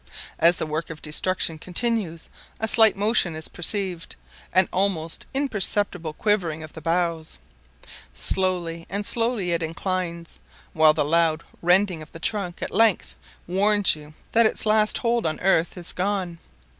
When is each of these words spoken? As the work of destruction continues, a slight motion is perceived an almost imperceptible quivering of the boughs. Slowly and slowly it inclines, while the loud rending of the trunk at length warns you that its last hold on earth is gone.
As 0.39 0.57
the 0.57 0.65
work 0.65 0.89
of 0.89 1.03
destruction 1.03 1.59
continues, 1.59 2.31
a 2.59 2.67
slight 2.67 2.95
motion 2.97 3.35
is 3.35 3.47
perceived 3.47 4.15
an 4.51 4.67
almost 4.73 5.27
imperceptible 5.31 6.13
quivering 6.13 6.63
of 6.63 6.73
the 6.73 6.81
boughs. 6.81 7.37
Slowly 8.15 8.87
and 8.89 9.05
slowly 9.05 9.51
it 9.51 9.61
inclines, 9.61 10.39
while 10.73 10.93
the 10.95 11.05
loud 11.05 11.43
rending 11.61 12.01
of 12.01 12.11
the 12.13 12.19
trunk 12.19 12.63
at 12.63 12.71
length 12.71 13.15
warns 13.45 13.95
you 13.95 14.15
that 14.31 14.47
its 14.47 14.65
last 14.65 14.97
hold 14.97 15.27
on 15.27 15.39
earth 15.39 15.77
is 15.77 15.93
gone. 15.93 16.39